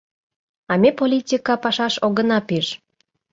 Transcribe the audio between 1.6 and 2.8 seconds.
пашаш огына пиж.